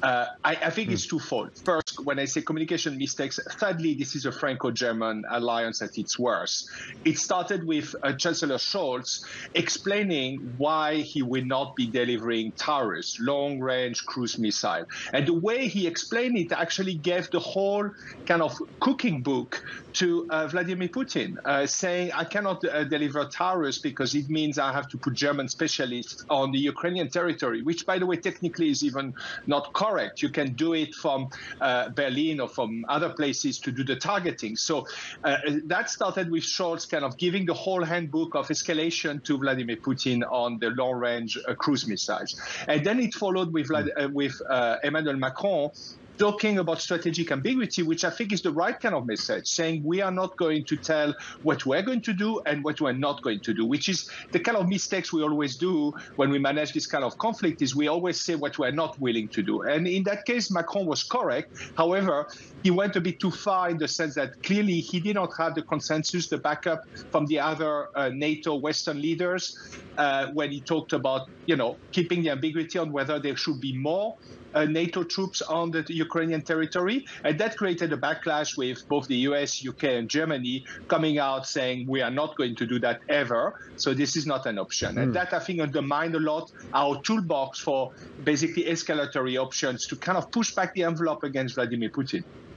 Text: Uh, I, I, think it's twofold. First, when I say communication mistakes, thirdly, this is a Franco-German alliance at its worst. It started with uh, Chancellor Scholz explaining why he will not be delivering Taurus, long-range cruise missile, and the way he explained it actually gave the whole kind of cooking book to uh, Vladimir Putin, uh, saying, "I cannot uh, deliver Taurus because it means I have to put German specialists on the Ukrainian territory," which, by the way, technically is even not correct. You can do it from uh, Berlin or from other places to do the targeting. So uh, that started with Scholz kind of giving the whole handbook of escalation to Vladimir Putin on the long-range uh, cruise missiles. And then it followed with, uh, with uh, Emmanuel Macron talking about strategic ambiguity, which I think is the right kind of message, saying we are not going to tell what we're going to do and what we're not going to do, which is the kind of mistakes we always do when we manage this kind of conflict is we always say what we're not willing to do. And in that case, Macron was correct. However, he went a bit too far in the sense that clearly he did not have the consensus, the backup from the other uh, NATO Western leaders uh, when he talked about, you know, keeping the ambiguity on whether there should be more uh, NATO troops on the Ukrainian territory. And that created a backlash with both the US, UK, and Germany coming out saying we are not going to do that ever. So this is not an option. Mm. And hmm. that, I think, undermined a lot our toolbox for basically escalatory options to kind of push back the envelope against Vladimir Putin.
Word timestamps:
Uh, 0.00 0.26
I, 0.44 0.54
I, 0.54 0.70
think 0.70 0.92
it's 0.92 1.06
twofold. 1.06 1.58
First, 1.64 2.04
when 2.04 2.20
I 2.20 2.24
say 2.24 2.40
communication 2.40 2.96
mistakes, 2.96 3.40
thirdly, 3.54 3.94
this 3.94 4.14
is 4.14 4.26
a 4.26 4.30
Franco-German 4.30 5.24
alliance 5.28 5.82
at 5.82 5.98
its 5.98 6.16
worst. 6.16 6.70
It 7.04 7.18
started 7.18 7.64
with 7.64 7.96
uh, 8.04 8.12
Chancellor 8.12 8.58
Scholz 8.58 9.24
explaining 9.54 10.54
why 10.56 10.98
he 10.98 11.22
will 11.22 11.44
not 11.44 11.74
be 11.74 11.88
delivering 11.88 12.52
Taurus, 12.52 13.18
long-range 13.18 14.06
cruise 14.06 14.38
missile, 14.38 14.84
and 15.12 15.26
the 15.26 15.34
way 15.34 15.66
he 15.66 15.88
explained 15.88 16.38
it 16.38 16.52
actually 16.52 16.94
gave 16.94 17.28
the 17.30 17.40
whole 17.40 17.90
kind 18.24 18.40
of 18.40 18.56
cooking 18.78 19.20
book 19.20 19.64
to 19.94 20.28
uh, 20.30 20.46
Vladimir 20.46 20.86
Putin, 20.86 21.38
uh, 21.44 21.66
saying, 21.66 22.12
"I 22.12 22.22
cannot 22.22 22.64
uh, 22.64 22.84
deliver 22.84 23.24
Taurus 23.24 23.78
because 23.78 24.14
it 24.14 24.30
means 24.30 24.60
I 24.60 24.72
have 24.72 24.88
to 24.90 24.96
put 24.96 25.14
German 25.14 25.48
specialists 25.48 26.24
on 26.30 26.52
the 26.52 26.58
Ukrainian 26.58 27.08
territory," 27.10 27.62
which, 27.62 27.84
by 27.84 27.98
the 27.98 28.06
way, 28.06 28.16
technically 28.16 28.70
is 28.70 28.84
even 28.84 29.12
not 29.48 29.72
correct. 29.88 30.22
You 30.22 30.28
can 30.28 30.52
do 30.54 30.74
it 30.74 30.94
from 30.94 31.28
uh, 31.60 31.88
Berlin 31.90 32.40
or 32.40 32.48
from 32.48 32.84
other 32.88 33.10
places 33.10 33.58
to 33.60 33.72
do 33.72 33.84
the 33.84 33.96
targeting. 33.96 34.56
So 34.56 34.86
uh, 35.24 35.36
that 35.64 35.90
started 35.90 36.30
with 36.30 36.44
Scholz 36.44 36.88
kind 36.88 37.04
of 37.04 37.16
giving 37.16 37.46
the 37.46 37.54
whole 37.54 37.84
handbook 37.84 38.34
of 38.34 38.48
escalation 38.48 39.22
to 39.24 39.38
Vladimir 39.38 39.76
Putin 39.76 40.22
on 40.30 40.58
the 40.58 40.70
long-range 40.70 41.38
uh, 41.38 41.54
cruise 41.54 41.86
missiles. 41.86 42.40
And 42.66 42.84
then 42.84 43.00
it 43.00 43.14
followed 43.14 43.52
with, 43.52 43.70
uh, 43.70 44.08
with 44.12 44.34
uh, 44.48 44.76
Emmanuel 44.84 45.16
Macron 45.16 45.70
talking 46.18 46.58
about 46.58 46.80
strategic 46.80 47.30
ambiguity, 47.30 47.82
which 47.82 48.04
I 48.04 48.10
think 48.10 48.32
is 48.32 48.42
the 48.42 48.50
right 48.50 48.78
kind 48.78 48.94
of 48.94 49.06
message, 49.06 49.46
saying 49.46 49.82
we 49.84 50.02
are 50.02 50.10
not 50.10 50.36
going 50.36 50.64
to 50.64 50.76
tell 50.76 51.14
what 51.42 51.64
we're 51.64 51.82
going 51.82 52.02
to 52.02 52.12
do 52.12 52.40
and 52.46 52.64
what 52.64 52.80
we're 52.80 52.92
not 52.92 53.22
going 53.22 53.40
to 53.40 53.54
do, 53.54 53.64
which 53.64 53.88
is 53.88 54.10
the 54.32 54.40
kind 54.40 54.56
of 54.56 54.68
mistakes 54.68 55.12
we 55.12 55.22
always 55.22 55.56
do 55.56 55.92
when 56.16 56.30
we 56.30 56.38
manage 56.38 56.72
this 56.72 56.86
kind 56.86 57.04
of 57.04 57.16
conflict 57.18 57.62
is 57.62 57.74
we 57.74 57.88
always 57.88 58.20
say 58.20 58.34
what 58.34 58.58
we're 58.58 58.70
not 58.72 58.98
willing 59.00 59.28
to 59.28 59.42
do. 59.42 59.62
And 59.62 59.86
in 59.86 60.02
that 60.04 60.24
case, 60.26 60.50
Macron 60.50 60.86
was 60.86 61.02
correct. 61.04 61.52
However, 61.76 62.26
he 62.62 62.70
went 62.70 62.96
a 62.96 63.00
bit 63.00 63.20
too 63.20 63.30
far 63.30 63.70
in 63.70 63.78
the 63.78 63.88
sense 63.88 64.14
that 64.16 64.42
clearly 64.42 64.80
he 64.80 65.00
did 65.00 65.14
not 65.14 65.30
have 65.38 65.54
the 65.54 65.62
consensus, 65.62 66.28
the 66.28 66.38
backup 66.38 66.82
from 67.10 67.26
the 67.26 67.38
other 67.38 67.88
uh, 67.94 68.10
NATO 68.12 68.56
Western 68.56 69.00
leaders 69.00 69.56
uh, 69.96 70.26
when 70.32 70.50
he 70.50 70.60
talked 70.60 70.92
about, 70.92 71.28
you 71.46 71.56
know, 71.56 71.76
keeping 71.92 72.22
the 72.22 72.30
ambiguity 72.30 72.78
on 72.78 72.92
whether 72.92 73.18
there 73.18 73.36
should 73.36 73.60
be 73.60 73.76
more 73.76 74.16
uh, 74.54 74.64
NATO 74.64 75.04
troops 75.04 75.42
on 75.42 75.70
the 75.70 75.82
Ukrainian 76.08 76.42
territory. 76.52 76.98
And 77.24 77.34
that 77.42 77.52
created 77.60 77.88
a 77.92 78.00
backlash 78.06 78.50
with 78.62 78.78
both 78.92 79.04
the 79.14 79.20
US, 79.28 79.50
UK, 79.70 79.84
and 79.98 80.06
Germany 80.18 80.56
coming 80.94 81.16
out 81.28 81.42
saying 81.56 81.76
we 81.94 82.00
are 82.06 82.14
not 82.22 82.30
going 82.40 82.54
to 82.60 82.66
do 82.72 82.78
that 82.86 82.98
ever. 83.22 83.42
So 83.76 83.88
this 84.02 84.12
is 84.16 84.24
not 84.32 84.42
an 84.50 84.56
option. 84.58 84.90
Mm. 84.94 85.02
And 85.02 85.08
hmm. 85.08 85.18
that, 85.18 85.30
I 85.38 85.40
think, 85.46 85.60
undermined 85.68 86.14
a 86.14 86.24
lot 86.32 86.44
our 86.82 86.94
toolbox 87.06 87.50
for 87.66 87.80
basically 88.24 88.64
escalatory 88.74 89.34
options 89.46 89.86
to 89.90 89.94
kind 89.96 90.18
of 90.20 90.24
push 90.30 90.50
back 90.58 90.74
the 90.74 90.84
envelope 90.90 91.22
against 91.30 91.54
Vladimir 91.56 91.90
Putin. 91.90 92.22